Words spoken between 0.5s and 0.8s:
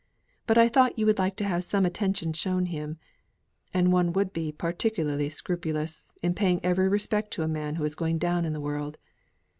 I